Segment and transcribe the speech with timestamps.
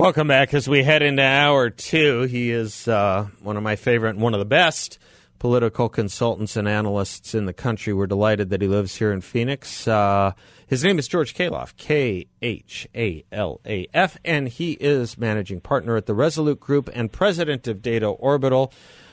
[0.00, 2.22] Welcome back as we head into hour two.
[2.22, 4.98] He is uh, one of my favorite and one of the best
[5.38, 7.92] political consultants and analysts in the country.
[7.92, 9.86] We're delighted that he lives here in Phoenix.
[9.86, 10.32] Uh,
[10.66, 15.60] his name is George Khalaf, K H A L A F, and he is managing
[15.60, 18.72] partner at the Resolute Group and president of Data Orbital.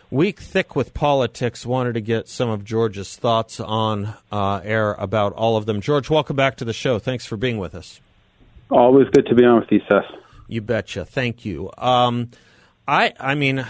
[0.10, 1.66] Week thick with politics.
[1.66, 5.82] Wanted to get some of George's thoughts on uh, air about all of them.
[5.82, 6.98] George, welcome back to the show.
[6.98, 8.00] Thanks for being with us.
[8.72, 10.06] Always good to be on with you, Seth.
[10.48, 11.06] You betcha.
[11.06, 11.70] Thank you.
[11.78, 12.32] Um,
[12.88, 13.66] I, I mean,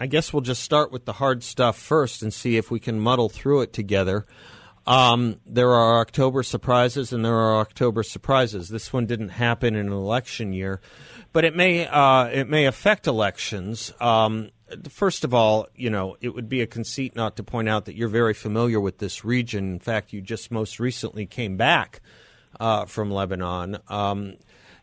[0.00, 3.00] I guess we'll just start with the hard stuff first and see if we can
[3.00, 4.26] muddle through it together.
[4.86, 8.68] Um, there are October surprises and there are October surprises.
[8.68, 10.80] This one didn't happen in an election year,
[11.32, 13.92] but it may uh, it may affect elections.
[14.00, 14.48] Um,
[14.88, 17.96] first of all, you know, it would be a conceit not to point out that
[17.96, 19.72] you're very familiar with this region.
[19.72, 22.00] In fact, you just most recently came back
[22.58, 23.78] uh, from Lebanon.
[23.88, 24.36] Um,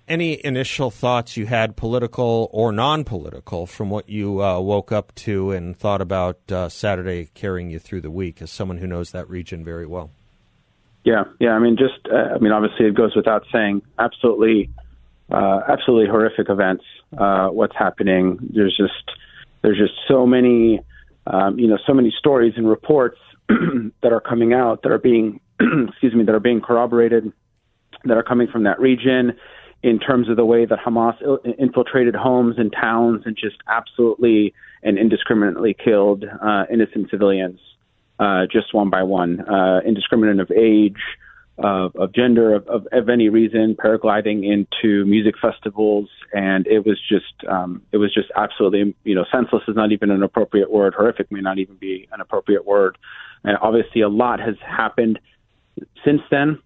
[0.08, 5.14] any initial thoughts you had, political or non political, from what you uh, woke up
[5.16, 9.12] to and thought about uh, Saturday carrying you through the week as someone who knows
[9.12, 10.12] that region very well?
[11.04, 11.52] Yeah, yeah.
[11.52, 14.70] I mean, just, uh, I mean, obviously it goes without saying, absolutely,
[15.32, 16.84] uh, absolutely horrific events.
[17.16, 18.38] Uh, what's happening?
[18.54, 19.18] There's just,
[19.62, 20.82] there's just so many,
[21.28, 23.20] um, you know, so many stories and reports
[23.50, 27.32] that are coming out that are being, excuse me, that are being corroborated,
[28.04, 29.38] that are coming from that region
[29.84, 31.16] in terms of the way that Hamas
[31.60, 37.60] infiltrated homes and towns and just absolutely and indiscriminately killed uh, innocent civilians,
[38.20, 41.02] uh, just one by one, uh, indiscriminate of age,
[41.58, 47.00] of, of gender, of, of, of, any reason, paragliding into music festivals, and it was
[47.08, 50.94] just um, it was just absolutely you know senseless is not even an appropriate word.
[50.94, 52.98] Horrific may not even be an appropriate word.
[53.46, 55.20] And obviously, a lot has happened
[56.04, 56.60] since then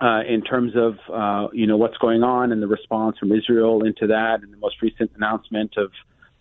[0.00, 3.84] uh, in terms of uh, you know what's going on and the response from Israel
[3.84, 5.92] into that, and the most recent announcement of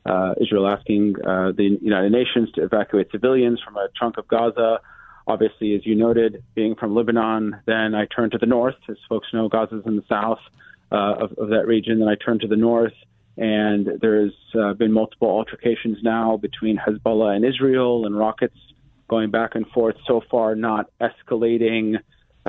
[0.06, 4.80] uh, Israel asking uh, the United Nations to evacuate civilians from a chunk of Gaza.
[5.28, 8.75] Obviously, as you noted, being from Lebanon, then I turned to the north.
[8.90, 10.40] As folks know, Gaza's in the south
[10.91, 12.00] uh, of, of, that region.
[12.00, 12.94] Then I turned to the north,
[13.38, 18.58] and there's uh, been multiple altercations now between Hezbollah and Israel, and rockets
[19.08, 19.97] going back and forth.
[20.08, 21.97] So far, not escalating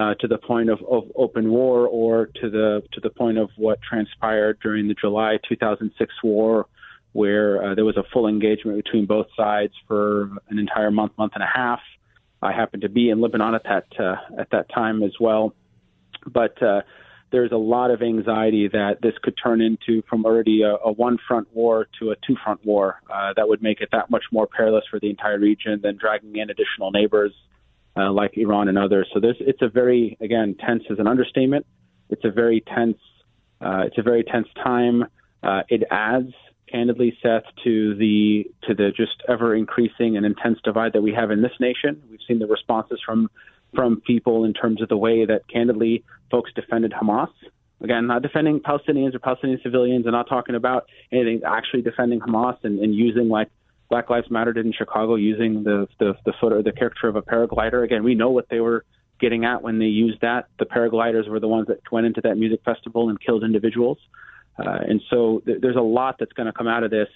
[0.00, 3.50] uh, to the point of, of open war or to the to the point of
[3.56, 6.66] what transpired during the July 2006 war,
[7.12, 11.32] where uh, there was a full engagement between both sides for an entire month, month
[11.34, 11.80] and a half.
[12.40, 15.54] I happened to be in Lebanon at that uh, at that time as well,
[16.26, 16.80] but uh,
[17.30, 21.18] there's a lot of anxiety that this could turn into from already a, a one
[21.28, 23.02] front war to a two front war.
[23.12, 26.36] Uh, that would make it that much more perilous for the entire region than dragging
[26.36, 27.32] in additional neighbors
[28.00, 29.06] uh, like Iran and others.
[29.12, 31.64] So it's a very, again, tense is an understatement.
[32.12, 33.00] It's a very tense,
[33.66, 34.98] uh, it's a very tense time.
[35.48, 36.32] Uh, it adds,
[36.74, 41.30] candidly, Seth, to the to the just ever increasing and intense divide that we have
[41.30, 41.92] in this nation.
[42.10, 43.20] We've seen the responses from
[43.74, 45.94] from people in terms of the way that, candidly,
[46.30, 47.32] folks defended Hamas.
[47.86, 52.58] Again, not defending Palestinians or Palestinian civilians, and not talking about anything, actually defending Hamas
[52.62, 53.48] and, and using like
[53.90, 57.22] Black Lives Matter did in Chicago using the the the photo the caricature of a
[57.22, 57.84] paraglider.
[57.84, 58.84] Again, we know what they were
[59.20, 60.46] getting at when they used that.
[60.58, 63.98] The paragliders were the ones that went into that music festival and killed individuals.
[64.58, 67.08] Uh, and so th- there's a lot that's going to come out of this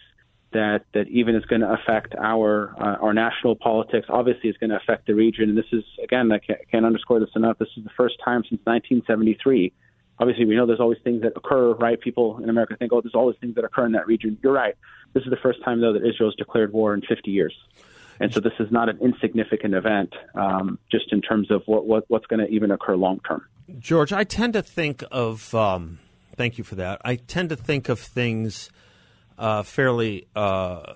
[0.52, 4.06] that that even is going to affect our uh, our national politics.
[4.08, 5.50] Obviously, it's going to affect the region.
[5.50, 7.58] And this is again, I can't, can't underscore this enough.
[7.58, 9.72] This is the first time since 1973
[10.18, 12.00] obviously we know there's always things that occur, right?
[12.00, 14.38] People in America think, oh, there's always things that occur in that region.
[14.42, 14.74] You're right.
[15.12, 17.54] This is the first time, though, that Israel's declared war in 50 years.
[18.20, 22.04] And so this is not an insignificant event, um, just in terms of what, what
[22.08, 23.44] what's going to even occur long term.
[23.78, 25.52] George, I tend to think of.
[25.54, 25.98] Um,
[26.36, 27.00] thank you for that.
[27.04, 28.70] I tend to think of things
[29.36, 30.94] uh, fairly uh,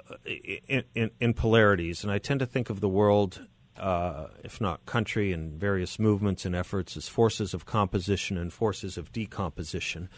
[0.69, 3.47] in, in, in, polarities, and I tend to think of the world
[3.79, 8.99] uh, if not country, and various movements and efforts as forces of composition and forces
[8.99, 10.09] of decomposition.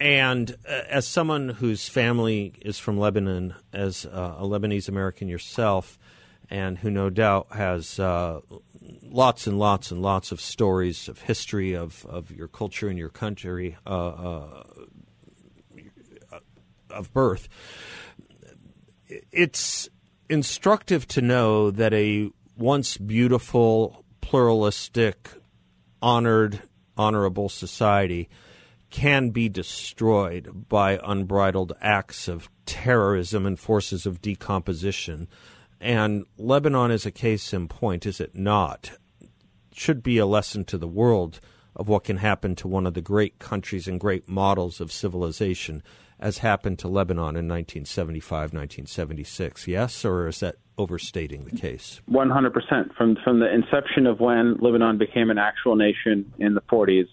[0.00, 5.98] And uh, as someone whose family is from Lebanon, as uh, a Lebanese American yourself,
[6.50, 8.40] and who no doubt has uh,
[9.02, 13.10] lots and lots and lots of stories of history of, of your culture and your
[13.10, 14.62] country, uh,
[16.90, 17.48] of birth.
[19.32, 19.88] It's
[20.28, 25.30] instructive to know that a once beautiful, pluralistic,
[26.02, 26.60] honored,
[26.96, 28.28] honorable society
[28.90, 35.28] can be destroyed by unbridled acts of terrorism and forces of decomposition.
[35.80, 38.92] And Lebanon is a case in point, is it not?
[39.72, 41.40] Should be a lesson to the world
[41.76, 45.82] of what can happen to one of the great countries and great models of civilization,
[46.20, 49.68] as happened to Lebanon in 1975, 1976.
[49.68, 52.00] Yes, or is that overstating the case?
[52.10, 52.94] 100%.
[52.96, 57.08] From, from the inception of when Lebanon became an actual nation in the 40s,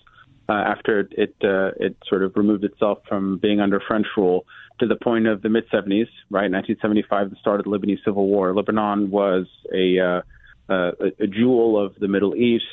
[0.47, 4.45] uh, after it uh, it sort of removed itself from being under French rule
[4.79, 6.51] to the point of the mid 70s, right?
[6.51, 8.53] 1975, the start of the Lebanese Civil War.
[8.53, 10.21] Lebanon was a uh,
[10.71, 12.65] uh, a jewel of the Middle East,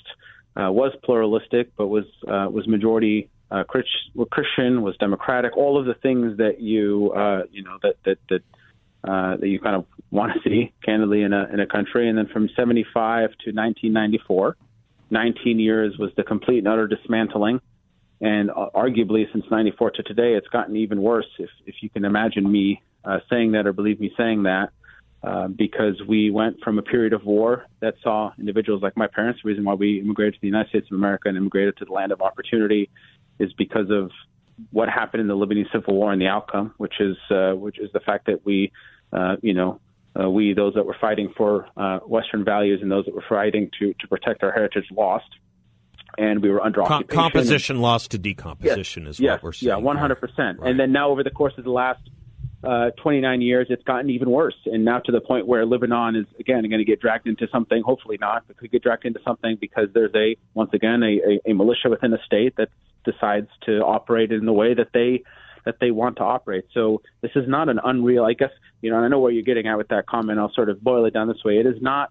[0.56, 5.56] uh, was pluralistic, but was uh, was majority uh, Christian, was democratic.
[5.56, 8.42] All of the things that you uh, you know that that that
[9.04, 12.08] uh, that you kind of want to see, candidly, in a in a country.
[12.08, 14.56] And then from 75 to 1994,
[15.10, 17.60] 19 years was the complete and utter dismantling.
[18.20, 21.26] And uh, arguably, since 94 to today, it's gotten even worse.
[21.38, 24.70] If if you can imagine me uh, saying that or believe me saying that,
[25.22, 29.40] uh, because we went from a period of war that saw individuals like my parents.
[29.42, 31.92] The reason why we immigrated to the United States of America and immigrated to the
[31.92, 32.88] land of opportunity
[33.42, 34.10] is because of
[34.70, 37.90] what happened in the Lebanese Civil War and the outcome, which is uh, which is
[37.92, 38.72] the fact that we,
[39.12, 39.80] uh, you know,
[40.18, 43.70] uh, we those that were fighting for uh, Western values and those that were fighting
[43.78, 45.30] to to protect our heritage lost,
[46.18, 47.22] and we were under Com- occupation.
[47.22, 49.70] Composition lost to decomposition yes, is yes, what we're seeing.
[49.70, 50.58] Yeah, one hundred percent.
[50.62, 52.02] And then now over the course of the last
[52.64, 56.26] uh, 29 years, it's gotten even worse, and now to the point where Lebanon is
[56.38, 57.82] again going to get dragged into something.
[57.84, 61.50] Hopefully not, but could get dragged into something because there's a once again a, a,
[61.50, 62.68] a militia within a state that
[63.04, 65.24] decides to operate in the way that they
[65.64, 66.64] that they want to operate.
[66.72, 68.24] So this is not an unreal.
[68.24, 68.50] I guess
[68.80, 70.38] you know, I know where you're getting at with that comment.
[70.38, 71.58] I'll sort of boil it down this way.
[71.58, 72.10] It is not.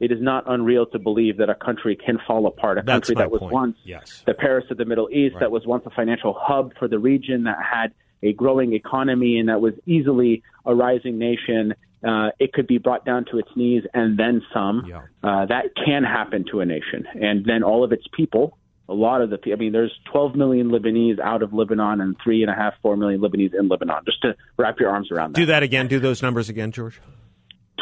[0.00, 2.76] It is not unreal to believe that a country can fall apart.
[2.76, 3.52] A That's country that was point.
[3.52, 4.24] once yes.
[4.26, 5.42] the Paris of the Middle East, right.
[5.42, 9.48] that was once a financial hub for the region, that had a growing economy and
[9.48, 11.74] that was easily a rising nation,
[12.06, 14.84] uh, it could be brought down to its knees and then some.
[14.88, 15.02] Yeah.
[15.22, 17.06] Uh, that can happen to a nation.
[17.14, 18.58] And then all of its people,
[18.88, 22.16] a lot of the people, I mean, there's 12 million Lebanese out of Lebanon and
[22.22, 25.34] three and a half, four million Lebanese in Lebanon, just to wrap your arms around
[25.34, 25.40] that.
[25.40, 25.88] Do that again.
[25.88, 27.00] Do those numbers again, George.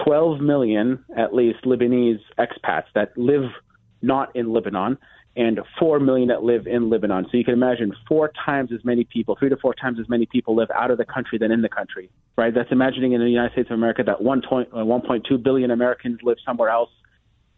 [0.05, 3.51] 12 million, at least, Lebanese expats that live
[4.03, 4.99] not in Lebanon
[5.37, 7.25] and 4 million that live in Lebanon.
[7.31, 10.27] So you can imagine four times as many people, three to four times as many
[10.27, 12.53] people live out of the country than in the country, right?
[12.53, 16.69] That's imagining in the United States of America that 1.2 uh, billion Americans live somewhere
[16.69, 16.91] else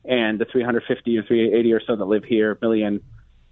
[0.05, 3.01] and the 350 or 380 or so that live here, million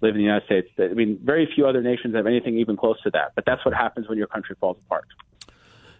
[0.01, 0.67] live in the United States.
[0.79, 3.33] I mean, very few other nations have anything even close to that.
[3.35, 5.05] But that's what happens when your country falls apart.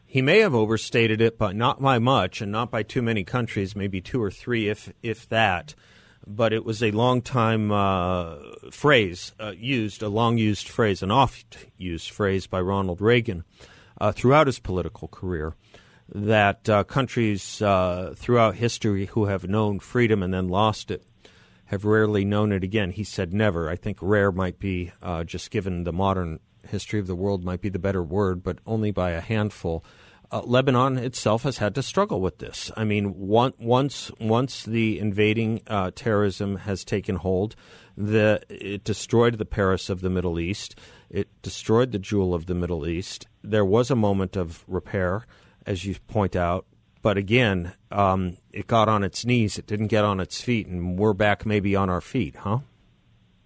[0.05, 3.75] He may have overstated it, but not by much, and not by too many countries,
[3.75, 5.73] maybe two or three, if if that
[6.25, 8.35] but it was a long time uh,
[8.71, 13.43] phrase uh, used, a long used phrase, an oft used phrase by Ronald Reagan
[13.99, 15.55] uh, throughout his political career.
[16.13, 21.03] That uh, countries uh, throughout history who have known freedom and then lost it
[21.71, 22.91] have rarely known it again.
[22.91, 23.69] He said never.
[23.69, 27.61] I think rare might be, uh, just given the modern history of the world, might
[27.61, 29.83] be the better word, but only by a handful
[30.31, 32.71] uh, Lebanon itself has had to struggle with this.
[32.77, 37.55] I mean, one, once once the invading uh, terrorism has taken hold,
[37.97, 40.79] the it destroyed the Paris of the Middle East.
[41.09, 43.27] It destroyed the jewel of the Middle East.
[43.43, 45.25] There was a moment of repair,
[45.65, 46.65] as you point out,
[47.01, 49.57] but again, um, it got on its knees.
[49.57, 52.59] It didn't get on its feet, and we're back maybe on our feet, huh?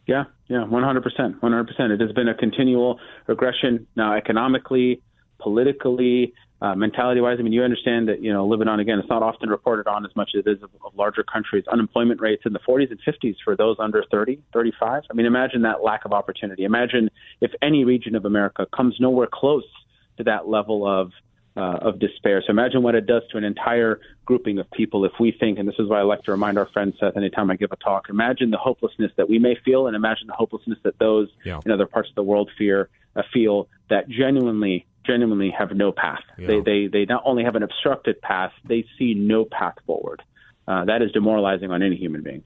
[0.05, 1.91] Yeah, yeah, one hundred percent, one hundred percent.
[1.91, 5.01] It has been a continual regression now, economically,
[5.39, 9.21] politically, uh, mentality wise, I mean, you understand that, you know, Lebanon, again, it's not
[9.21, 11.65] often reported on as much as it is of, of larger countries.
[11.71, 15.03] Unemployment rates in the 40s and 50s for those under 30, 35.
[15.09, 16.63] I mean, imagine that lack of opportunity.
[16.63, 17.09] Imagine
[17.41, 19.65] if any region of America comes nowhere close
[20.17, 21.11] to that level of
[21.57, 22.43] uh, of despair.
[22.45, 25.65] So imagine what it does to an entire grouping of people if we think, and
[25.67, 28.09] this is why I like to remind our friend Seth anytime I give a talk,
[28.09, 31.61] imagine the hopelessness that we may feel and imagine the hopelessness that those yeah.
[31.65, 36.23] in other parts of the world fear uh, feel that genuinely genuinely have no path.
[36.37, 36.47] Yeah.
[36.47, 40.21] They, they they not only have an obstructed path, they see no path forward.
[40.67, 42.43] Uh, that is demoralizing on any human being.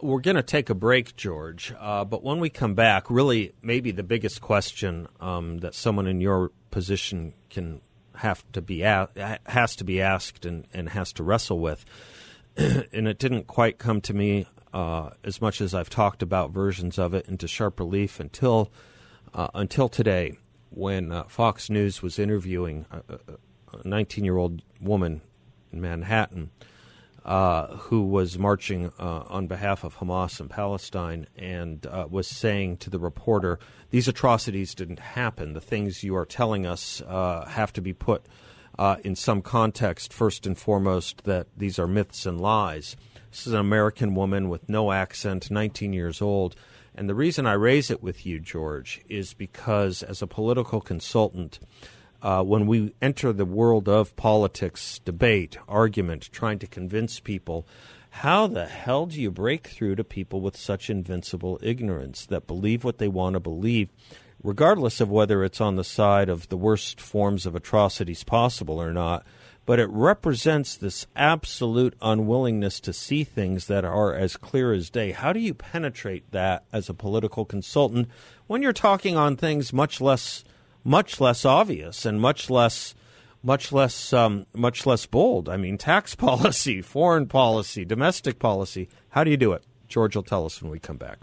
[0.00, 1.72] We're going to take a break, George.
[1.78, 6.20] Uh, but when we come back, really, maybe the biggest question um, that someone in
[6.20, 7.80] your position can
[8.16, 11.84] have to be a- has to be asked and, and has to wrestle with,
[12.56, 16.98] and it didn't quite come to me uh, as much as I've talked about versions
[16.98, 18.70] of it into sharp relief until
[19.34, 20.38] uh, until today
[20.74, 25.22] when uh, Fox News was interviewing a 19 year old woman
[25.72, 26.50] in Manhattan
[27.24, 32.78] uh, who was marching uh, on behalf of Hamas in Palestine and uh, was saying
[32.78, 33.58] to the reporter,
[33.90, 35.52] These atrocities didn't happen.
[35.52, 38.26] The things you are telling us uh, have to be put
[38.78, 42.96] uh, in some context, first and foremost, that these are myths and lies.
[43.30, 46.56] This is an American woman with no accent, 19 years old.
[46.94, 51.58] And the reason I raise it with you, George, is because as a political consultant,
[52.20, 57.66] uh, when we enter the world of politics, debate, argument, trying to convince people,
[58.10, 62.84] how the hell do you break through to people with such invincible ignorance that believe
[62.84, 63.88] what they want to believe,
[64.42, 68.92] regardless of whether it's on the side of the worst forms of atrocities possible or
[68.92, 69.24] not?
[69.64, 75.12] But it represents this absolute unwillingness to see things that are as clear as day.
[75.12, 78.08] How do you penetrate that as a political consultant
[78.48, 80.42] when you're talking on things much less
[80.84, 82.94] much less obvious and much less
[83.42, 85.48] much less um, much less bold.
[85.48, 88.88] I mean, tax policy, foreign policy, domestic policy.
[89.10, 89.64] How do you do it?
[89.88, 91.18] George will tell us when we come back.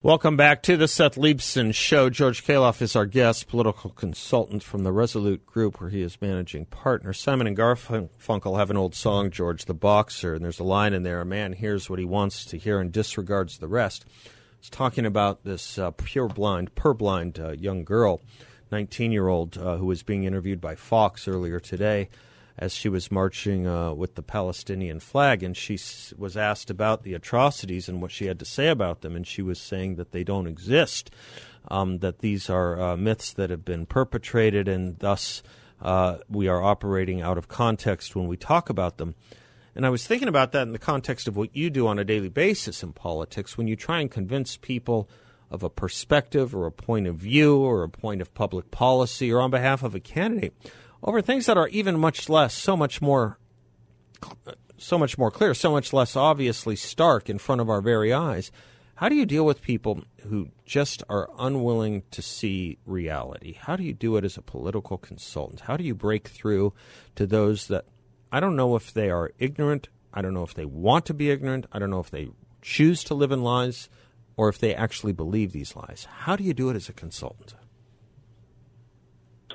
[0.00, 2.08] Welcome back to the Seth Leibsohn Show.
[2.08, 6.66] George Khalaf is our guest, political consultant from the Resolute Group, where he is managing
[6.66, 7.12] partner.
[7.12, 11.02] Simon and Garfunkel have an old song, George the Boxer, and there's a line in
[11.02, 14.04] there: "A man hears what he wants to hear and disregards the rest."
[14.60, 18.20] was talking about this uh, purblind, purblind uh, young girl,
[18.70, 22.08] 19 year old, uh, who was being interviewed by Fox earlier today
[22.58, 25.42] as she was marching uh, with the Palestinian flag.
[25.42, 29.00] And she s- was asked about the atrocities and what she had to say about
[29.00, 29.14] them.
[29.14, 31.10] And she was saying that they don't exist,
[31.68, 35.42] um, that these are uh, myths that have been perpetrated, and thus
[35.80, 39.14] uh, we are operating out of context when we talk about them.
[39.76, 42.04] And I was thinking about that in the context of what you do on a
[42.04, 45.08] daily basis in politics when you try and convince people
[45.52, 49.40] of a perspective or a point of view or a point of public policy or
[49.40, 50.52] on behalf of a candidate
[51.02, 53.38] over things that are even much less, so much more
[54.76, 58.52] so much more clear, so much less obviously stark in front of our very eyes.
[58.96, 63.54] How do you deal with people who just are unwilling to see reality?
[63.54, 65.60] How do you do it as a political consultant?
[65.60, 66.74] How do you break through
[67.14, 67.84] to those that
[68.30, 69.88] I don't know if they are ignorant.
[70.12, 71.66] I don't know if they want to be ignorant.
[71.72, 72.28] I don't know if they
[72.60, 73.88] choose to live in lies
[74.36, 76.06] or if they actually believe these lies.
[76.10, 77.54] How do you do it as a consultant?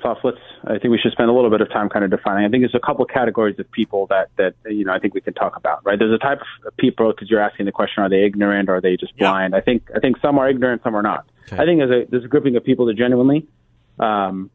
[0.04, 0.38] Off, let's.
[0.64, 2.44] I think we should spend a little bit of time kind of defining.
[2.44, 5.14] I think there's a couple of categories of people that that you know I think
[5.14, 5.84] we can talk about.
[5.84, 5.98] Right?
[5.98, 8.68] There's a type of people because you're asking the question: Are they ignorant?
[8.68, 9.52] Or are they just blind?
[9.52, 9.58] Yeah.
[9.58, 11.26] I think I think some are ignorant, some are not.
[11.46, 11.62] Okay.
[11.62, 13.46] I think there's a there's a grouping of people that genuinely
[13.98, 14.50] um,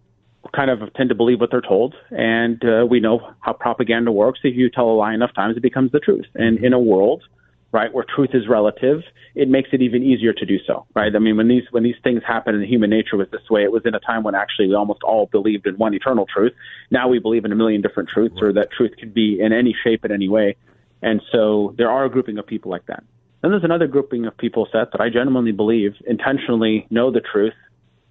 [0.55, 4.39] kind of tend to believe what they're told, and uh, we know how propaganda works.
[4.43, 6.25] If you tell a lie enough times, it becomes the truth.
[6.35, 7.23] And in a world,
[7.71, 9.03] right, where truth is relative,
[9.35, 11.15] it makes it even easier to do so, right?
[11.15, 13.71] I mean, when these when these things happen, and human nature was this way, it
[13.71, 16.53] was in a time when actually we almost all believed in one eternal truth.
[16.89, 19.75] Now we believe in a million different truths, or that truth can be in any
[19.83, 20.55] shape in any way.
[21.01, 23.03] And so there are a grouping of people like that.
[23.41, 27.53] Then there's another grouping of people Seth that I genuinely believe intentionally know the truth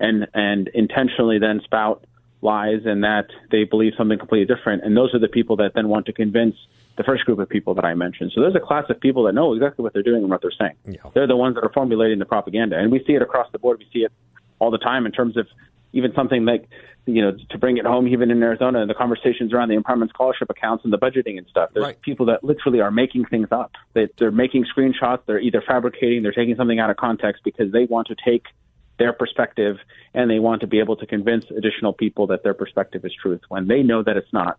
[0.01, 2.05] and and intentionally then spout
[2.41, 4.85] lies and that they believe something completely different.
[4.85, 6.55] And those are the people that then want to convince
[6.99, 8.33] the first group of people that I mentioned.
[8.35, 10.51] So there's a class of people that know exactly what they're doing and what they're
[10.51, 10.75] saying.
[10.85, 11.11] Yeah.
[11.15, 12.77] They're the ones that are formulating the propaganda.
[12.77, 13.79] And we see it across the board.
[13.79, 14.13] We see it
[14.59, 15.47] all the time in terms of
[15.95, 16.69] even something like,
[17.07, 20.51] you know, to bring it home, even in Arizona, the conversations around the empowerment scholarship
[20.51, 21.71] accounts and the budgeting and stuff.
[21.73, 22.01] There's right.
[22.03, 23.73] people that literally are making things up.
[23.95, 25.21] They, they're making screenshots.
[25.25, 28.45] They're either fabricating, they're taking something out of context because they want to take–
[28.99, 29.79] their perspective
[30.13, 33.41] and they want to be able to convince additional people that their perspective is truth
[33.49, 34.59] when they know that it's not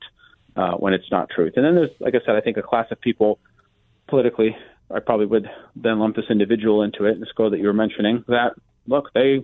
[0.55, 1.53] uh, when it's not truth.
[1.55, 3.39] And then there's, like I said, I think a class of people
[4.07, 4.55] politically,
[4.93, 8.23] I probably would then lump this individual into it, this girl that you were mentioning,
[8.27, 8.53] that
[8.87, 9.43] look, they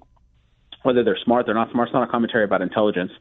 [0.86, 3.12] whether they're smart, they're not smart, it's not a commentary about intelligence.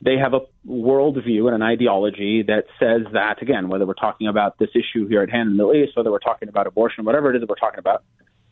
[0.00, 4.58] They have a worldview and an ideology that says that, again, whether we're talking about
[4.58, 7.30] this issue here at hand in the Middle East, whether we're talking about abortion, whatever
[7.30, 8.04] it is that we're talking about,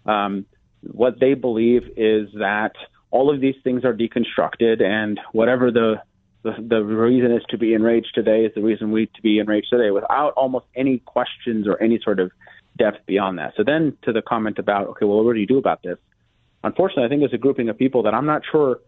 [0.05, 0.47] um,
[0.83, 2.73] what they believe is that
[3.11, 6.03] all of these things are deconstructed, and whatever the,
[6.43, 9.69] the the reason is to be enraged today is the reason we to be enraged
[9.71, 12.31] today, without almost any questions or any sort of
[12.79, 13.53] depth beyond that.
[13.57, 15.99] So then, to the comment about okay, well, what do you do about this?
[16.63, 18.81] Unfortunately, I think there's a grouping of people that I'm not sure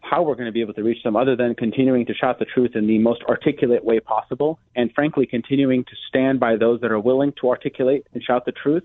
[0.00, 2.44] how we're going to be able to reach them other than continuing to shout the
[2.44, 6.90] truth in the most articulate way possible and frankly continuing to stand by those that
[6.90, 8.82] are willing to articulate and shout the truth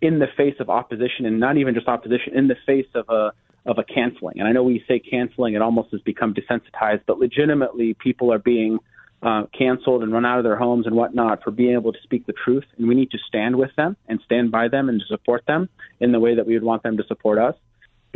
[0.00, 3.32] in the face of opposition, and not even just opposition, in the face of a
[3.66, 4.38] of a canceling.
[4.38, 8.38] And I know you say canceling, it almost has become desensitized, but legitimately, people are
[8.38, 8.78] being
[9.22, 12.26] uh, canceled and run out of their homes and whatnot for being able to speak
[12.26, 12.64] the truth.
[12.76, 15.68] And we need to stand with them and stand by them and support them
[15.98, 17.54] in the way that we would want them to support us.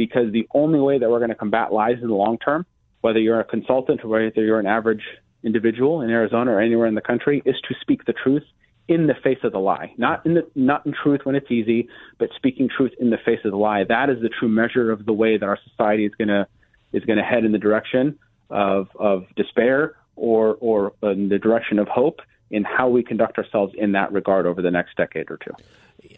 [0.01, 2.65] because the only way that we're going to combat lies in the long term,
[3.03, 5.03] whether you're a consultant or whether you're an average
[5.43, 8.45] individual in Arizona or anywhere in the country, is to speak the truth
[8.91, 9.95] in the face of the lie.
[9.97, 13.39] Not in the not in truth when it's easy, but speaking truth in the face
[13.45, 13.85] of the lie.
[13.85, 16.47] That is the true measure of the way that our society is going to
[16.93, 18.19] is going to head in the direction
[18.51, 22.21] of of despair or or in the direction of hope
[22.51, 25.53] in how we conduct ourselves in that regard over the next decade or two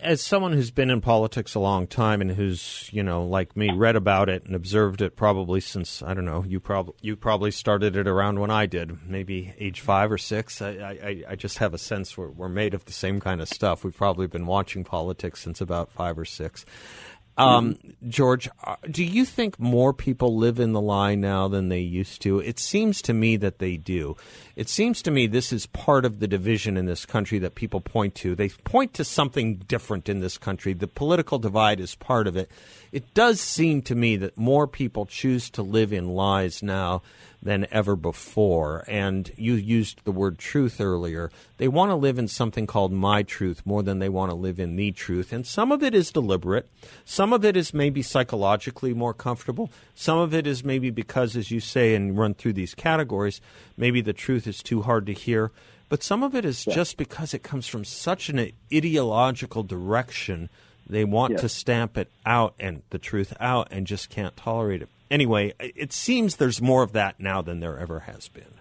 [0.01, 3.71] as someone who's been in politics a long time and who's you know like me
[3.73, 7.51] read about it and observed it probably since I don't know you probably you probably
[7.51, 10.63] started it around when I did maybe age five or six.
[10.63, 13.49] I I, I just have a sense we're, we're made of the same kind of
[13.49, 13.85] stuff.
[13.85, 16.65] We've probably been watching politics since about five or six
[17.39, 21.81] um, George, uh, do you think more people live in the lie now than they
[21.81, 22.41] used to?
[22.41, 24.17] It seems to me that they do.
[24.55, 27.81] It seems to me this is part of the division in this country that people
[27.81, 28.35] point to.
[28.35, 30.75] They point to something different in this country.
[30.75, 32.51] The political divide is part of it.
[32.93, 37.01] It does seem to me that more people choose to live in lies now
[37.43, 38.85] than ever before.
[38.87, 41.31] And you used the word truth earlier.
[41.59, 44.61] They want to live in something called my truth more than they want to live
[44.61, 45.33] in the truth.
[45.33, 46.69] And some of it is deliberate.
[47.05, 49.71] Some of it is maybe psychologically more comfortable.
[49.95, 53.41] Some of it is maybe because, as you say, and run through these categories,
[53.77, 55.51] maybe the truth is too hard to hear.
[55.89, 56.75] But some of it is yeah.
[56.75, 60.49] just because it comes from such an ideological direction.
[60.89, 64.89] They want to stamp it out and the truth out and just can't tolerate it
[65.13, 68.55] anyway, it seems there's more of that now than there ever has been.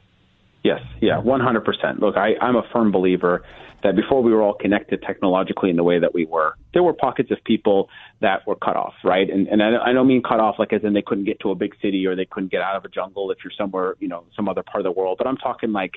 [0.64, 2.00] Yes, yeah, 100%.
[2.00, 3.44] Look, I, I'm a firm believer
[3.84, 6.94] that before we were all connected technologically in the way that we were, there were
[6.94, 7.90] pockets of people
[8.20, 9.28] that were cut off, right?
[9.28, 11.50] And, and I, I don't mean cut off like as in they couldn't get to
[11.50, 14.08] a big city or they couldn't get out of a jungle if you're somewhere, you
[14.08, 15.18] know, some other part of the world.
[15.18, 15.94] But I'm talking like,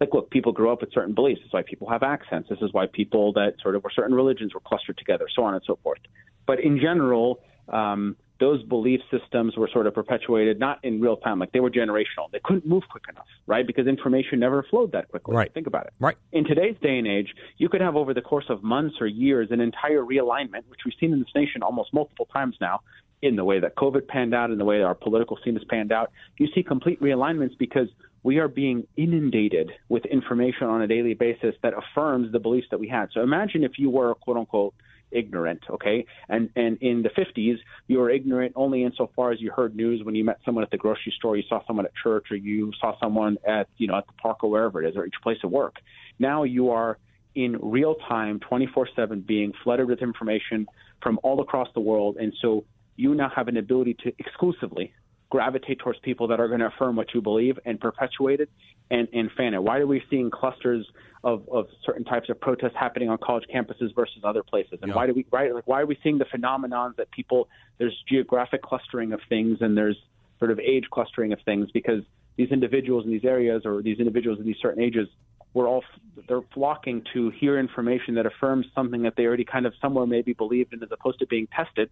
[0.00, 1.40] like look, people grew up with certain beliefs.
[1.40, 2.48] This is why people have accents.
[2.48, 5.54] This is why people that sort of were certain religions were clustered together, so on
[5.54, 6.00] and so forth.
[6.46, 11.38] But in general, um, those belief systems were sort of perpetuated not in real time,
[11.38, 12.30] like they were generational.
[12.32, 13.66] They couldn't move quick enough, right?
[13.66, 15.36] Because information never flowed that quickly.
[15.36, 15.52] Right.
[15.54, 15.92] Think about it.
[16.00, 16.16] Right.
[16.32, 19.48] In today's day and age, you could have over the course of months or years
[19.50, 22.80] an entire realignment, which we've seen in this nation almost multiple times now,
[23.22, 25.92] in the way that COVID panned out, in the way our political scene has panned
[25.92, 26.10] out.
[26.36, 27.88] You see complete realignments because
[28.22, 32.80] we are being inundated with information on a daily basis that affirms the beliefs that
[32.80, 33.10] we had.
[33.12, 34.74] So imagine if you were, quote unquote,
[35.14, 36.04] ignorant, okay?
[36.28, 40.14] And and in the 50s, you were ignorant only insofar as you heard news when
[40.14, 42.98] you met someone at the grocery store, you saw someone at church, or you saw
[43.00, 45.50] someone at you know at the park or wherever it is, or each place of
[45.50, 45.76] work.
[46.18, 46.98] Now you are
[47.34, 50.66] in real time, 24/7, being flooded with information
[51.02, 52.64] from all across the world, and so
[52.96, 54.92] you now have an ability to exclusively
[55.30, 58.48] gravitate towards people that are going to affirm what you believe and perpetuate it
[58.90, 59.62] and, and fan it?
[59.62, 60.86] Why are we seeing clusters
[61.22, 64.78] of, of certain types of protests happening on college campuses versus other places?
[64.82, 64.96] And yeah.
[64.96, 68.62] why do we right like why are we seeing the phenomenon that people there's geographic
[68.62, 69.96] clustering of things and there's
[70.38, 72.02] sort of age clustering of things because
[72.36, 75.08] these individuals in these areas or these individuals in these certain ages
[75.54, 75.84] we're all
[76.28, 80.32] they're flocking to hear information that affirms something that they already kind of somewhere maybe
[80.32, 81.88] believed in as opposed to being tested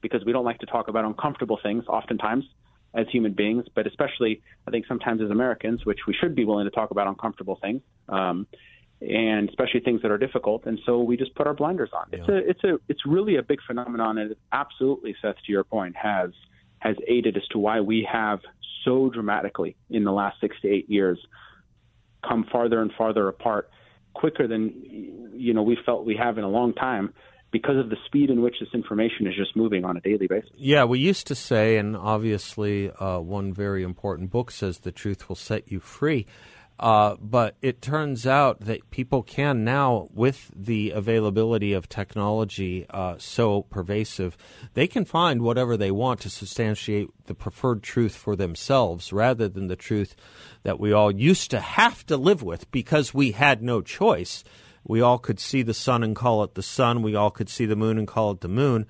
[0.00, 2.44] because we don't like to talk about uncomfortable things oftentimes
[2.94, 6.64] as human beings, but especially I think sometimes as Americans, which we should be willing
[6.64, 8.46] to talk about uncomfortable things, um,
[9.00, 10.66] and especially things that are difficult.
[10.66, 12.06] And so we just put our blinders on.
[12.12, 12.18] Yeah.
[12.20, 15.64] It's a it's a it's really a big phenomenon, and it absolutely, Seth, to your
[15.64, 16.30] point, has
[16.78, 18.40] has aided as to why we have
[18.84, 21.18] so dramatically in the last six to eight years
[22.26, 23.70] come farther and farther apart
[24.14, 27.12] quicker than you know we felt we have in a long time
[27.54, 30.50] because of the speed in which this information is just moving on a daily basis.
[30.56, 35.28] Yeah, we used to say, and obviously, uh, one very important book says the truth
[35.28, 36.26] will set you free.
[36.80, 43.14] Uh, but it turns out that people can now, with the availability of technology uh,
[43.18, 44.36] so pervasive,
[44.72, 49.68] they can find whatever they want to substantiate the preferred truth for themselves rather than
[49.68, 50.16] the truth
[50.64, 54.42] that we all used to have to live with because we had no choice
[54.84, 57.02] we all could see the sun and call it the sun.
[57.02, 58.86] We all could see the moon and call it the moon.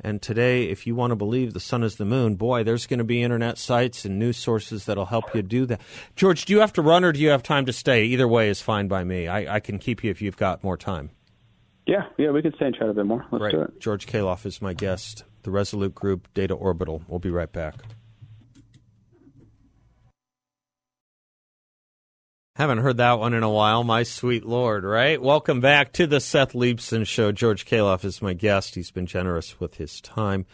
[0.00, 2.98] And today, if you want to believe the sun is the moon, boy, there's going
[2.98, 5.80] to be internet sites and news sources that'll help you do that.
[6.16, 8.04] George, do you have to run or do you have time to stay?
[8.04, 9.28] Either way is fine by me.
[9.28, 11.10] I, I can keep you if you've got more time.
[11.86, 13.24] Yeah, yeah, we can stay and chat a bit more.
[13.30, 13.52] Let's right.
[13.52, 13.80] do it.
[13.80, 15.24] George Khalaf is my guest.
[15.42, 17.02] The Resolute Group, Data Orbital.
[17.06, 17.74] We'll be right back.
[22.56, 25.20] Haven't heard that one in a while, my sweet lord, right?
[25.20, 27.32] Welcome back to the Seth Leibsohn Show.
[27.32, 28.76] George Khalaf is my guest.
[28.76, 30.46] He's been generous with his time.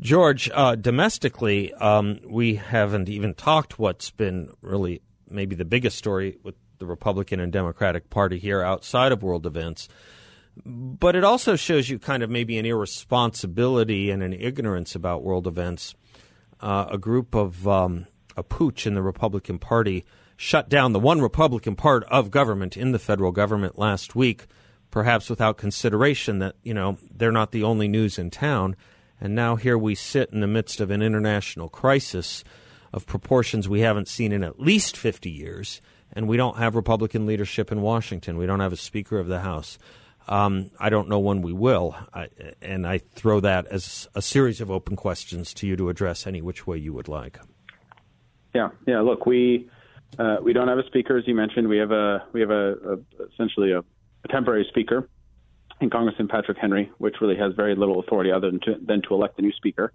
[0.00, 6.36] George, uh, domestically, um, we haven't even talked what's been really maybe the biggest story
[6.42, 9.88] with the Republican and Democratic Party here outside of world events.
[10.64, 15.46] But it also shows you kind of maybe an irresponsibility and an ignorance about world
[15.46, 15.94] events.
[16.58, 20.04] Uh, a group of um, a pooch in the Republican Party
[20.36, 24.46] shut down the one Republican part of government in the federal government last week,
[24.90, 28.76] perhaps without consideration that, you know, they're not the only news in town.
[29.20, 32.44] And now here we sit in the midst of an international crisis
[32.92, 35.80] of proportions we haven't seen in at least 50 years,
[36.12, 38.36] and we don't have Republican leadership in Washington.
[38.36, 39.78] We don't have a Speaker of the House.
[40.28, 42.28] Um, I don't know when we will, I,
[42.60, 46.42] and I throw that as a series of open questions to you to address any
[46.42, 47.38] which way you would like.
[48.54, 49.00] Yeah, yeah.
[49.00, 49.68] Look, we
[50.18, 51.68] uh, we don't have a speaker, as you mentioned.
[51.68, 55.08] We have a we have a, a essentially a, a, temporary speaker
[55.80, 59.14] in Congressman Patrick McHenry, which really has very little authority other than to, than to
[59.14, 59.92] elect the new speaker.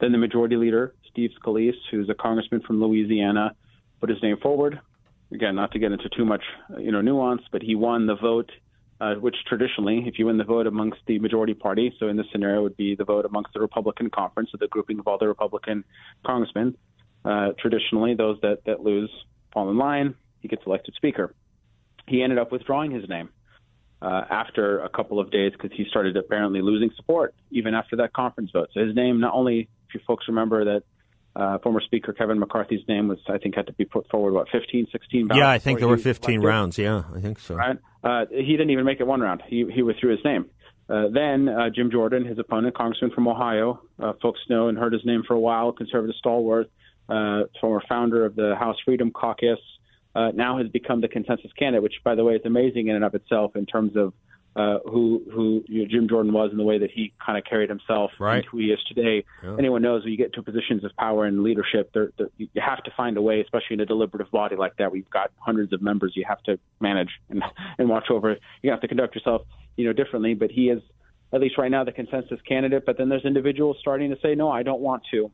[0.00, 3.54] Then the majority leader, Steve Scalise, who's a congressman from Louisiana,
[4.00, 4.80] put his name forward.
[5.32, 6.42] Again, not to get into too much
[6.78, 8.50] you know nuance, but he won the vote
[9.02, 12.26] uh, which traditionally, if you win the vote amongst the majority party, so in this
[12.30, 15.26] scenario would be the vote amongst the Republican conference, so the grouping of all the
[15.26, 15.82] Republican
[16.24, 16.76] congressmen,
[17.24, 19.10] uh, traditionally those that, that lose
[19.52, 21.34] fall in line, he gets elected speaker.
[22.06, 23.28] He ended up withdrawing his name
[24.00, 28.12] uh, after a couple of days because he started apparently losing support even after that
[28.12, 28.68] conference vote.
[28.74, 30.82] So his name, not only, if you folks remember that
[31.34, 34.48] uh, former Speaker Kevin McCarthy's name was, I think, had to be put forward, what,
[34.50, 36.76] 15, 16 Yeah, I think there were 15 rounds.
[36.76, 37.54] Yeah, I think so.
[37.54, 37.78] Right?
[38.04, 39.42] Uh, he didn't even make it one round.
[39.46, 40.46] He, he withdrew his name.
[40.88, 44.92] Uh, then uh, Jim Jordan, his opponent, congressman from Ohio, uh, folks know and heard
[44.92, 46.70] his name for a while, conservative stalwart,
[47.12, 49.58] uh, former founder of the House Freedom Caucus,
[50.14, 53.04] uh, now has become the consensus candidate, which, by the way, is amazing in and
[53.04, 54.12] of itself in terms of
[54.54, 57.44] uh, who who you know, Jim Jordan was and the way that he kind of
[57.44, 58.36] carried himself right.
[58.36, 59.24] and who he is today.
[59.42, 59.56] Yeah.
[59.58, 62.82] Anyone knows when you get to positions of power and leadership, they're, they're, you have
[62.82, 64.92] to find a way, especially in a deliberative body like that.
[64.92, 67.42] We've got hundreds of members you have to manage and,
[67.78, 68.36] and watch over.
[68.62, 69.42] You have to conduct yourself,
[69.76, 70.34] you know, differently.
[70.34, 70.82] But he is,
[71.32, 72.84] at least right now, the consensus candidate.
[72.84, 75.30] But then there's individuals starting to say, no, I don't want to.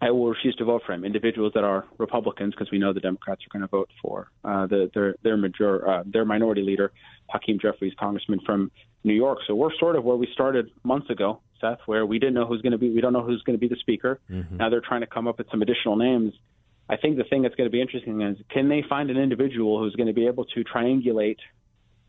[0.00, 1.04] I will refuse to vote for him.
[1.04, 4.66] Individuals that are Republicans, because we know the Democrats are going to vote for uh,
[4.66, 6.92] the, their their major uh, their minority leader,
[7.30, 8.70] Hakeem Jeffries, congressman from
[9.04, 9.38] New York.
[9.46, 12.60] So we're sort of where we started months ago, Seth, where we didn't know who's
[12.60, 14.20] going to be we don't know who's going to be the speaker.
[14.30, 14.58] Mm-hmm.
[14.58, 16.34] Now they're trying to come up with some additional names.
[16.88, 19.78] I think the thing that's going to be interesting is can they find an individual
[19.80, 21.38] who's going to be able to triangulate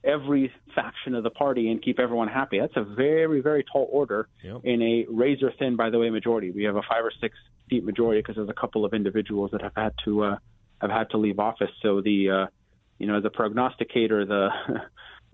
[0.07, 2.59] every faction of the party and keep everyone happy.
[2.59, 4.61] That's a very, very tall order yep.
[4.63, 6.51] in a razor thin, by the way, majority.
[6.51, 7.35] We have a five or six
[7.69, 10.37] seat majority because there's a couple of individuals that have had to uh,
[10.81, 11.71] have had to leave office.
[11.81, 12.47] So the uh,
[12.97, 14.49] you know the prognosticator, the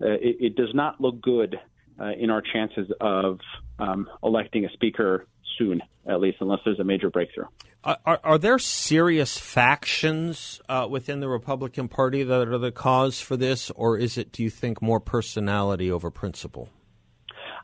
[0.00, 1.58] it, it, does not look good
[2.00, 3.38] uh, in our chances of
[3.78, 5.26] um, electing a speaker
[5.58, 7.46] soon, at least, unless there's a major breakthrough.
[7.84, 13.36] Are, are there serious factions uh, within the Republican Party that are the cause for
[13.36, 16.70] this, or is it, do you think, more personality over principle?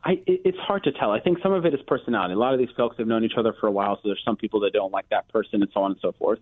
[0.05, 1.11] I, it's hard to tell.
[1.11, 2.35] I think some of it is personality.
[2.35, 4.37] A lot of these folks have known each other for a while, so there's some
[4.37, 6.39] people that don't like that person, and so on and so forth.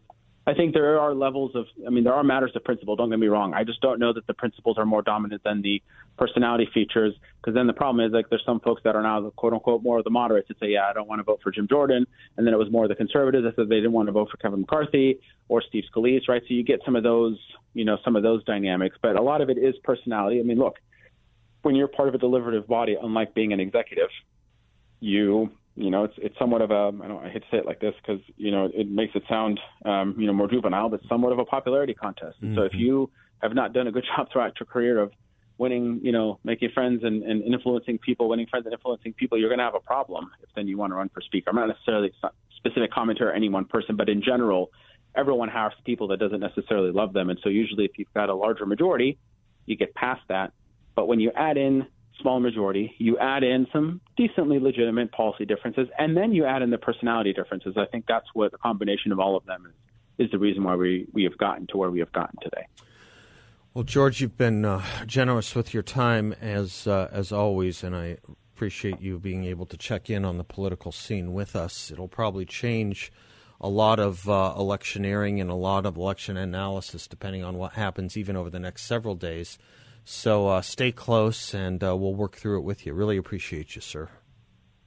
[0.48, 2.96] I think there are levels of, I mean, there are matters of principle.
[2.96, 3.52] Don't get me wrong.
[3.52, 5.82] I just don't know that the principles are more dominant than the
[6.16, 7.12] personality features.
[7.36, 9.82] Because then the problem is, like, there's some folks that are now, the, quote unquote,
[9.82, 12.06] more of the moderates that say, yeah, I don't want to vote for Jim Jordan.
[12.38, 14.38] And then it was more the conservatives that said they didn't want to vote for
[14.38, 16.40] Kevin McCarthy or Steve Scalise, right?
[16.48, 17.38] So you get some of those,
[17.74, 18.96] you know, some of those dynamics.
[19.02, 20.40] But a lot of it is personality.
[20.40, 20.76] I mean, look,
[21.60, 24.08] when you're part of a deliberative body, unlike being an executive,
[25.00, 27.66] you you know, it's it's somewhat of a I don't I hate to say it
[27.66, 31.00] like this because you know it makes it sound um, you know more juvenile, but
[31.08, 32.42] somewhat of a popularity contest.
[32.42, 32.56] Mm-hmm.
[32.56, 32.80] So if mm-hmm.
[32.80, 33.10] you
[33.42, 35.12] have not done a good job throughout your career of
[35.56, 39.48] winning, you know, making friends and, and influencing people, winning friends and influencing people, you're
[39.48, 41.50] going to have a problem if then you want to run for speaker.
[41.50, 42.12] I'm not necessarily
[42.56, 44.70] specific commentary on any one person, but in general,
[45.16, 48.34] everyone has people that doesn't necessarily love them, and so usually if you've got a
[48.34, 49.18] larger majority,
[49.66, 50.52] you get past that.
[50.96, 51.86] But when you add in
[52.20, 56.70] small majority, you add in some decently legitimate policy differences, and then you add in
[56.70, 57.74] the personality differences.
[57.76, 60.76] I think that's what the combination of all of them is, is the reason why
[60.76, 62.66] we, we have gotten to where we have gotten today.
[63.74, 68.16] Well, George, you've been uh, generous with your time as uh, as always, and I
[68.54, 71.92] appreciate you being able to check in on the political scene with us.
[71.92, 73.12] It'll probably change
[73.60, 78.16] a lot of uh, electioneering and a lot of election analysis depending on what happens
[78.16, 79.58] even over the next several days.
[80.10, 82.94] So uh, stay close, and uh, we'll work through it with you.
[82.94, 84.08] Really appreciate you, sir.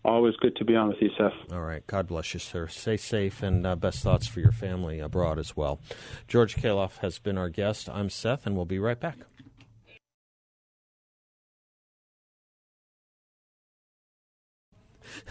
[0.03, 1.53] Always good to be on with you, Seth.
[1.53, 1.85] All right.
[1.85, 2.67] God bless you, sir.
[2.67, 5.79] Stay safe, and uh, best thoughts for your family abroad as well.
[6.27, 7.87] George Khalaf has been our guest.
[7.87, 9.19] I'm Seth, and we'll be right back.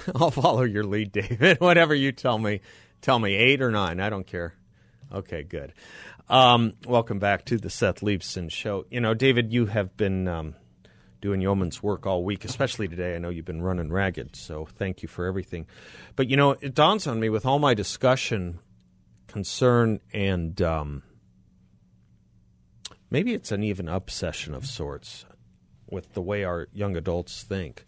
[0.14, 1.58] I'll follow your lead, David.
[1.60, 2.60] Whatever you tell me.
[3.02, 3.98] Tell me, eight or nine.
[3.98, 4.54] I don't care.
[5.12, 5.72] Okay, good.
[6.30, 8.86] Um, welcome back to the Seth Leibsohn Show.
[8.88, 10.54] You know, David, you have been um,
[11.20, 13.16] doing yeoman's work all week, especially today.
[13.16, 15.66] I know you've been running ragged, so thank you for everything.
[16.14, 18.60] But you know, it dawns on me with all my discussion,
[19.26, 21.02] concern, and um,
[23.10, 25.24] maybe it's an even obsession of sorts
[25.88, 27.84] with the way our young adults think.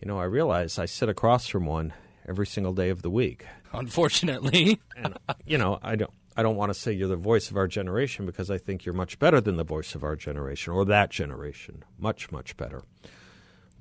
[0.00, 1.92] You know, I realize I sit across from one
[2.26, 3.44] every single day of the week.
[3.74, 7.56] Unfortunately, and you know, I don't I don't want to say you're the voice of
[7.56, 10.84] our generation because I think you're much better than the voice of our generation or
[10.84, 11.82] that generation.
[11.98, 12.82] Much, much better.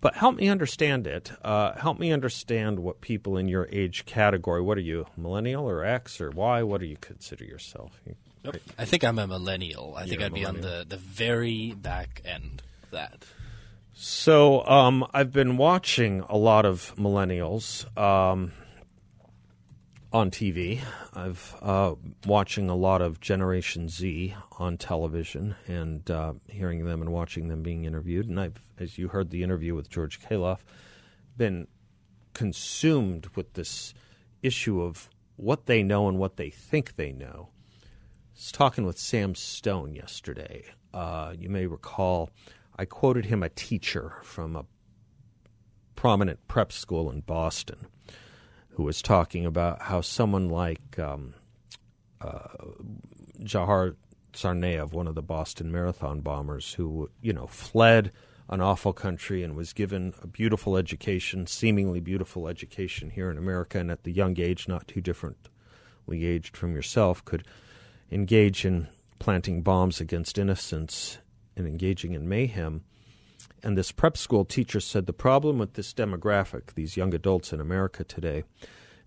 [0.02, 1.32] But help me understand it.
[1.43, 5.86] Uh, help me understand what people in your age category, what are you, millennial or
[5.86, 6.63] X or Y?
[6.63, 8.02] What do you consider yourself?
[8.76, 9.93] I think I'm a millennial.
[9.96, 13.24] I think You're a I'd be on the, the very back end of that.
[13.93, 17.86] So um, I've been watching a lot of millennials.
[17.96, 18.52] Um,
[20.12, 20.80] on TV.
[21.13, 27.12] I've uh, watching a lot of Generation Z on television and uh, hearing them and
[27.12, 28.28] watching them being interviewed.
[28.28, 30.60] And I've, as you heard the interview with George Khalaf,
[31.36, 31.67] been
[32.34, 33.93] consumed with this
[34.41, 37.50] issue of what they know and what they think they know.
[37.84, 37.88] I
[38.36, 40.63] was talking with Sam Stone yesterday.
[40.93, 42.30] Uh, you may recall
[42.78, 44.65] I quoted him a teacher from a
[45.96, 47.88] prominent prep school in Boston
[48.78, 51.34] who was talking about how someone like um,
[52.22, 52.50] uh,
[53.42, 53.96] Dzhokhar
[54.34, 58.12] Tsarnaev, one of the Boston Marathon bombers, who you know fled
[58.50, 63.80] an awful country and was given a beautiful education, seemingly beautiful education here in America,
[63.80, 67.48] and at the young age, not too differently aged from yourself, could
[68.12, 68.88] engage in
[69.18, 71.18] planting bombs against innocents
[71.56, 72.84] and engaging in mayhem.
[73.63, 77.60] And this prep school teacher said the problem with this demographic, these young adults in
[77.60, 78.43] America today,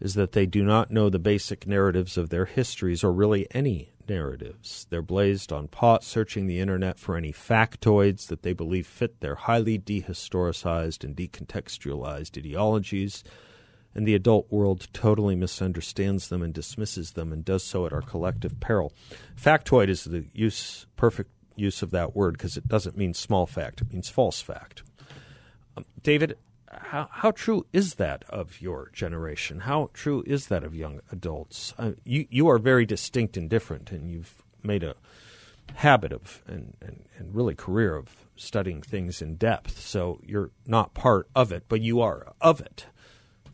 [0.01, 3.93] is that they do not know the basic narratives of their histories or really any
[4.09, 4.87] narratives.
[4.91, 9.37] They're blazed on pot, searching the internet for any factoids that they believe fit their
[9.37, 13.23] highly dehistoricized and decontextualized ideologies.
[13.95, 18.03] And the adult world totally misunderstands them and dismisses them and does so at our
[18.03, 18.93] collective peril.
[19.37, 23.81] Factoid is the use, perfect use of that word because it doesn't mean small fact,
[23.81, 24.83] it means false fact.
[25.77, 26.37] Um, David,
[26.71, 29.61] how, how true is that of your generation?
[29.61, 31.75] How true is that of young adults?
[31.79, 34.95] Uh, you, you are very distinct and different, and you've made a
[35.75, 39.81] habit of and, and, and really career of studying things in depth.
[39.81, 42.87] So you're not part of it, but you are of it.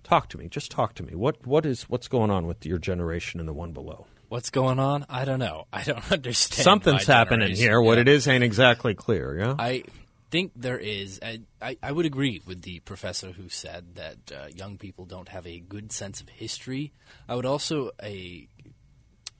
[0.03, 0.49] Talk to me.
[0.49, 1.15] Just talk to me.
[1.15, 4.07] What what is what's going on with your generation and the one below?
[4.29, 5.07] What's going on?
[5.09, 5.67] I don't know.
[5.73, 6.65] I don't understand.
[6.65, 7.81] Something's happening here.
[7.81, 7.87] Yeah.
[7.87, 9.39] What it is ain't exactly clear.
[9.39, 9.55] Yeah.
[9.59, 9.85] I
[10.31, 11.21] think there is.
[11.23, 15.29] I, I, I, would agree with the professor who said that uh, young people don't
[15.29, 16.93] have a good sense of history.
[17.29, 18.49] I would also a,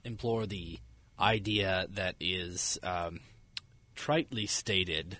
[0.03, 0.79] implore the
[1.19, 3.19] idea that is um,
[3.95, 5.17] tritely stated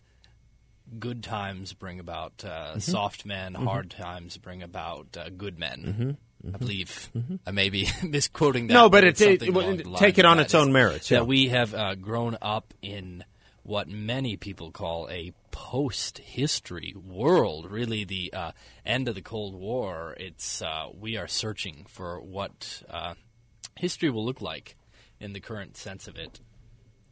[1.00, 2.80] good times bring about uh, mm-hmm.
[2.80, 3.66] soft men, mm-hmm.
[3.66, 5.84] hard times bring about uh, good men.
[5.86, 6.12] Mm-hmm.
[6.46, 6.56] Mm-hmm.
[6.56, 7.36] I believe mm-hmm.
[7.46, 8.74] I may be misquoting that.
[8.74, 11.10] No, but, but it, it take it on its own merits.
[11.10, 11.20] Yeah.
[11.20, 13.24] That we have uh, grown up in
[13.64, 18.52] what many people call a post history world, really the uh,
[18.86, 20.16] end of the Cold War.
[20.18, 23.16] It's uh, we are searching for what uh,
[23.76, 24.78] history will look like
[25.20, 26.40] in the current sense of it.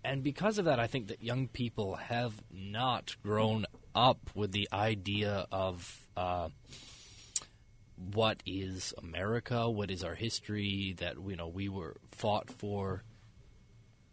[0.04, 4.70] And because of that, I think that young people have not grown up with the
[4.72, 6.50] idea of uh,
[7.98, 13.04] what is America, what is our history, that you know we were fought for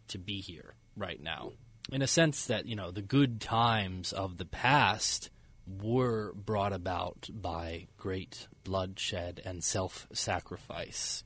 [0.07, 1.53] to be here right now
[1.91, 5.29] in a sense that you know the good times of the past
[5.65, 11.23] were brought about by great bloodshed and self-sacrifice.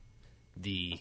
[0.56, 1.00] The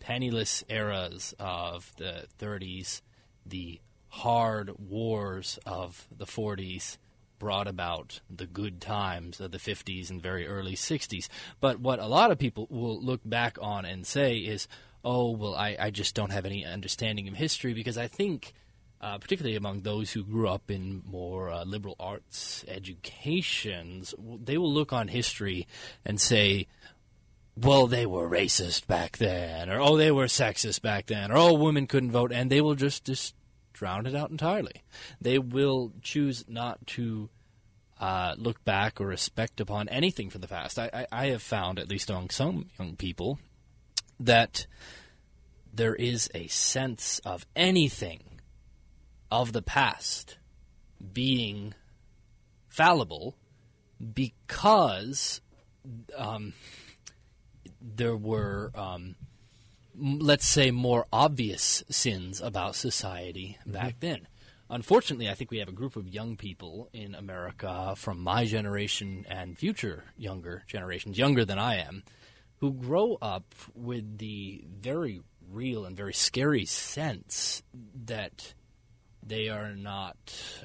[0.00, 3.00] penniless eras of the 30s,
[3.46, 6.98] the hard wars of the 40s
[7.44, 11.28] brought about the good times of the 50s and very early 60s.
[11.60, 14.66] But what a lot of people will look back on and say is,
[15.04, 18.54] oh, well, I, I just don't have any understanding of history because I think–
[19.04, 24.72] uh, particularly among those who grew up in more uh, liberal arts educations, they will
[24.72, 25.66] look on history
[26.06, 26.66] and say,
[27.54, 31.52] well, they were racist back then, or oh, they were sexist back then, or oh,
[31.52, 33.34] women couldn't vote, and they will just, just
[33.74, 34.82] drown it out entirely.
[35.20, 37.28] They will choose not to
[38.00, 40.78] uh, look back or respect upon anything from the past.
[40.78, 43.38] I, I, I have found, at least among some young people,
[44.18, 44.66] that
[45.72, 48.40] there is a sense of anything
[49.30, 50.38] of the past
[51.12, 51.74] being
[52.68, 53.36] fallible
[54.14, 55.40] because
[56.16, 56.52] um,
[57.80, 59.16] there were, um,
[59.96, 63.72] let's say, more obvious sins about society mm-hmm.
[63.72, 64.26] back then.
[64.70, 69.26] Unfortunately, I think we have a group of young people in America from my generation
[69.28, 72.02] and future younger generations, younger than I am,
[72.58, 77.62] who grow up with the very real and very scary sense
[78.06, 78.54] that
[79.22, 80.16] they are not,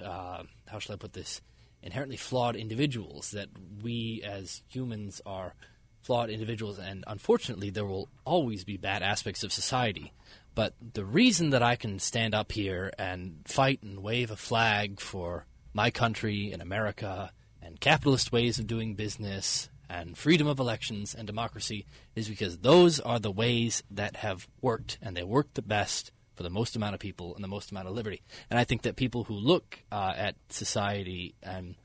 [0.04, 1.42] uh, how shall I put this,
[1.82, 3.50] inherently flawed individuals, that
[3.82, 5.56] we as humans are
[6.02, 10.12] flawed individuals, and unfortunately, there will always be bad aspects of society.
[10.60, 15.00] But the reason that I can stand up here and fight and wave a flag
[15.00, 21.16] for my country and America and capitalist ways of doing business and freedom of elections
[21.16, 25.62] and democracy is because those are the ways that have worked, and they work the
[25.62, 28.22] best for the most amount of people and the most amount of liberty.
[28.50, 31.76] And I think that people who look uh, at society and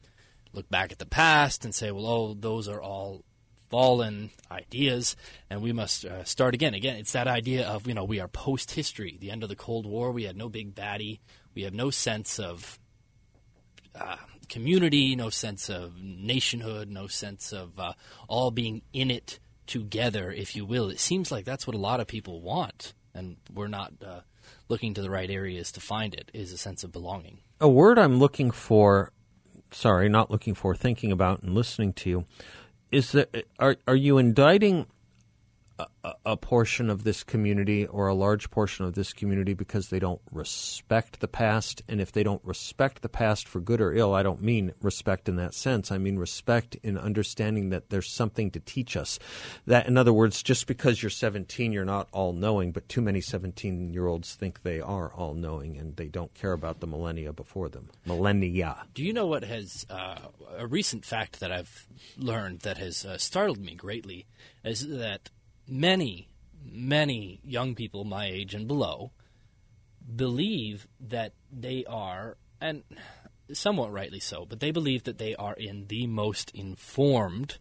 [0.52, 3.22] look back at the past and say, well, oh, those are all
[3.74, 5.16] fallen ideas,
[5.50, 6.74] and we must uh, start again.
[6.74, 9.56] Again, it's that idea of you know we are post history, the end of the
[9.56, 10.12] Cold War.
[10.12, 11.18] We had no big baddie.
[11.56, 12.78] We have no sense of
[14.00, 14.14] uh,
[14.48, 17.94] community, no sense of nationhood, no sense of uh,
[18.28, 20.88] all being in it together, if you will.
[20.88, 24.20] It seems like that's what a lot of people want, and we're not uh,
[24.68, 26.30] looking to the right areas to find it.
[26.32, 27.38] Is a sense of belonging.
[27.60, 29.10] A word I'm looking for.
[29.72, 30.76] Sorry, not looking for.
[30.76, 32.24] Thinking about and listening to you
[32.94, 34.86] is that uh, are are you indicting
[35.78, 39.98] a, a, portion of this community or a large portion of this community because they
[39.98, 41.82] don't respect the past.
[41.88, 45.28] And if they don't respect the past for good or ill i don't mean respect
[45.28, 45.90] in that sense.
[45.90, 49.18] I mean respect in understanding that there's something to teach us.
[49.66, 53.20] That in other words just because you're 17 you're not all knowing but too many
[53.20, 57.32] 17 year olds think they are all knowing and they don't care about the millennia
[57.32, 57.90] before them.
[58.06, 58.84] Millennia.
[58.94, 60.18] Do you know what has uh,
[60.56, 64.26] a recent fact that i've learned that has uh, startled me greatly
[64.62, 65.30] is that
[65.66, 66.28] many,
[66.64, 69.12] many young people my age and below
[70.14, 72.82] believe that they are, and
[73.52, 77.58] somewhat rightly so, but they believe that they are in the most informed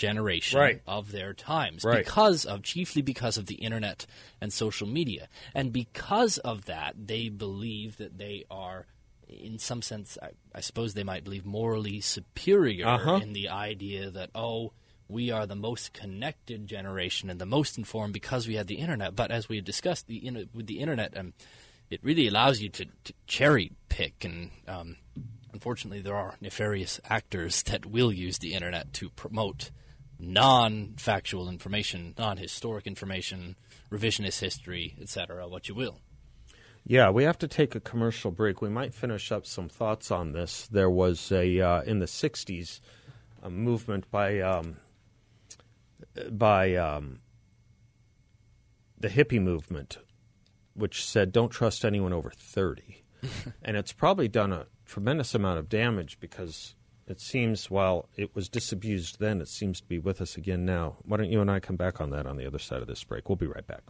[0.00, 0.82] generation right.
[0.86, 1.98] of their times right.
[1.98, 4.06] because of chiefly because of the internet
[4.40, 8.86] and social media and because of that they believe that they are
[9.28, 13.20] in some sense I, I suppose they might believe morally superior uh-huh.
[13.22, 14.72] in the idea that oh
[15.10, 19.16] we are the most connected generation and the most informed because we have the internet.
[19.16, 21.32] But as we discussed, the you know, with the internet, um,
[21.90, 24.96] it really allows you to, to cherry pick, and um,
[25.52, 29.70] unfortunately, there are nefarious actors that will use the internet to promote
[30.18, 33.56] non-factual information, non-historic information,
[33.90, 35.48] revisionist history, etc.
[35.48, 35.98] What you will.
[36.86, 38.62] Yeah, we have to take a commercial break.
[38.62, 40.68] We might finish up some thoughts on this.
[40.68, 42.80] There was a uh, in the '60s
[43.42, 44.76] a movement by um,
[46.30, 47.20] by um,
[48.98, 49.98] the hippie movement,
[50.74, 53.02] which said don't trust anyone over 30.
[53.62, 56.74] and it's probably done a tremendous amount of damage because
[57.06, 60.96] it seems, while it was disabused then, it seems to be with us again now.
[61.02, 63.02] Why don't you and I come back on that on the other side of this
[63.02, 63.28] break?
[63.28, 63.82] We'll be right back.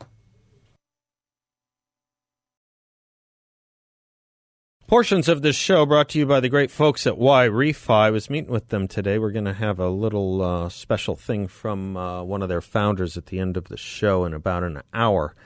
[4.90, 7.94] Portions of this show brought to you by the great folks at YRefy.
[7.94, 9.20] I was meeting with them today.
[9.20, 13.16] We're going to have a little uh, special thing from uh, one of their founders
[13.16, 15.36] at the end of the show in about an hour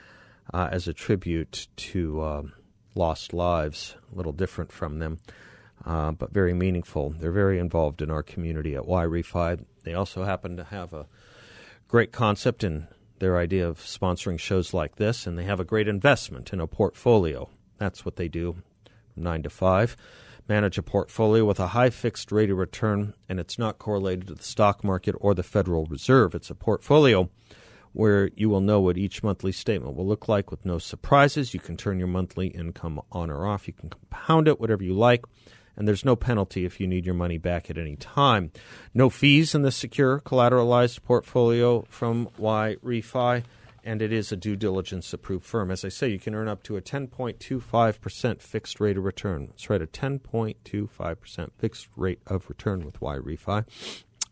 [0.51, 2.53] uh, as a tribute to um,
[2.95, 3.95] lost lives.
[4.11, 5.19] A little different from them,
[5.85, 7.11] uh, but very meaningful.
[7.11, 9.63] They're very involved in our community at YRefy.
[9.83, 11.05] They also happen to have a
[11.87, 12.87] great concept in
[13.19, 16.65] their idea of sponsoring shows like this, and they have a great investment in a
[16.65, 17.47] portfolio.
[17.77, 18.63] That's what they do
[19.15, 19.97] 9 to 5.
[20.47, 24.35] Manage a portfolio with a high fixed rate of return, and it's not correlated to
[24.35, 26.35] the stock market or the Federal Reserve.
[26.35, 27.29] It's a portfolio
[27.93, 31.53] where you will know what each monthly statement will look like with no surprises.
[31.53, 33.67] You can turn your monthly income on or off.
[33.67, 35.23] You can compound it, whatever you like,
[35.77, 38.51] and there's no penalty if you need your money back at any time.
[38.93, 43.43] No fees in the secure collateralized portfolio from YRefy
[43.85, 45.69] and it is a due diligence approved firm.
[45.69, 49.45] As I say, you can earn up to a 10.25% fixed rate of return.
[49.47, 53.65] That's right, a 10.25% fixed rate of return with YRefy.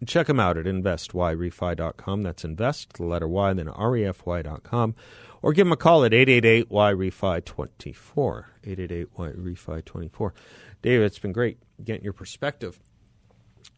[0.07, 2.23] Check them out at investyrefy.com.
[2.23, 4.95] That's invest, the letter Y, then refy.com.
[5.43, 8.49] Or give them a call at 888 YRefy 24.
[8.63, 10.33] 888 YRefy 24.
[10.81, 12.79] David, it's been great getting your perspective.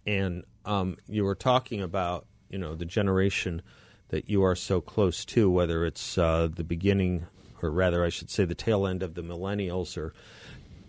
[0.07, 3.61] And um, you were talking about, you know, the generation–
[4.09, 7.25] that you are so close to, whether it's uh, the beginning,
[7.61, 10.13] or rather, I should say, the tail end of the millennials or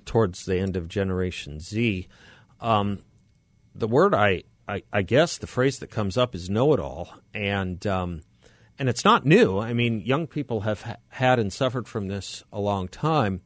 [0.04, 2.08] towards the end of Generation Z.
[2.60, 3.00] Um,
[3.74, 7.12] the word I, I, I, guess the phrase that comes up is know it all.
[7.34, 8.22] And, um,
[8.78, 9.58] and it's not new.
[9.58, 13.42] I mean, young people have ha- had and suffered from this a long time.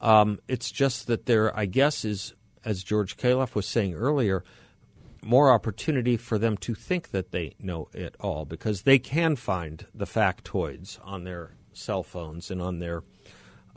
[0.00, 2.34] Um, it's just that there, I guess, is
[2.64, 4.44] as George Khalaf was saying earlier,
[5.28, 9.84] more opportunity for them to think that they know it all because they can find
[9.94, 13.02] the factoids on their cell phones and on their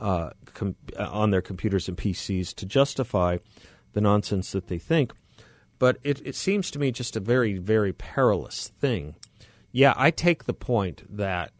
[0.00, 3.36] uh, com- uh, on their computers and PCs to justify
[3.92, 5.12] the nonsense that they think.
[5.78, 9.14] But it, it seems to me just a very, very perilous thing.
[9.72, 11.52] Yeah, I take the point that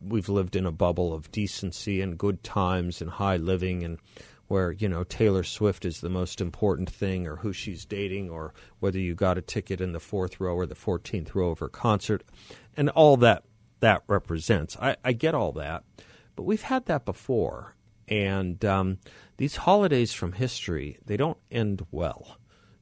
[0.00, 3.98] we've lived in a bubble of decency and good times and high living and
[4.50, 8.52] where you know Taylor Swift is the most important thing, or who she's dating, or
[8.80, 11.68] whether you got a ticket in the fourth row or the fourteenth row of her
[11.68, 12.24] concert,
[12.76, 13.44] and all that
[13.78, 14.76] that represents.
[14.78, 15.84] I, I get all that,
[16.34, 17.76] but we've had that before,
[18.08, 18.98] and um,
[19.36, 22.36] these holidays from history they don't end well.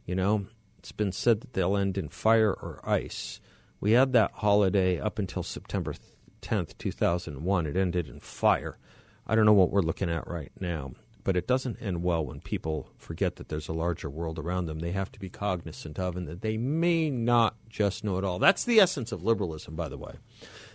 [0.06, 0.46] You know,
[0.78, 3.42] it's been said that they'll end in fire or ice.
[3.78, 5.94] We had that holiday up until September
[6.40, 7.66] 10th, 2001.
[7.66, 8.78] It ended in fire.
[9.26, 10.92] I don't know what we're looking at right now
[11.28, 14.78] but it doesn't end well when people forget that there's a larger world around them
[14.78, 18.38] they have to be cognizant of and that they may not just know it all.
[18.38, 20.14] That's the essence of liberalism, by the way.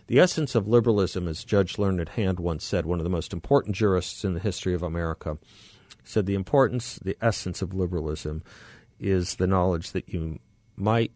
[0.06, 3.76] The essence of liberalism, as Judge Learned Hand once said, one of the most important
[3.76, 5.40] jurists in the history of America,
[6.04, 8.44] said the importance, the essence of liberalism
[9.00, 10.38] is the knowledge that you
[10.76, 11.14] might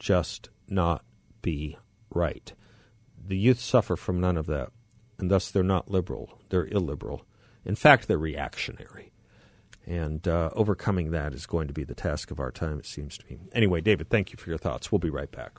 [0.00, 1.04] just not
[1.42, 1.78] be
[2.12, 2.54] right.
[3.24, 4.70] The youth suffer from none of that,
[5.20, 7.24] and thus they're not liberal, they're illiberal.
[7.64, 9.12] In fact, they're reactionary.
[9.86, 13.18] And uh, overcoming that is going to be the task of our time, it seems
[13.18, 13.38] to me.
[13.52, 14.92] Anyway, David, thank you for your thoughts.
[14.92, 15.58] We'll be right back.